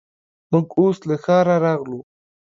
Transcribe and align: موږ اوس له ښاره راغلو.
موږ 0.51 0.67
اوس 0.79 0.97
له 1.09 1.15
ښاره 1.23 1.55
راغلو. 1.65 1.99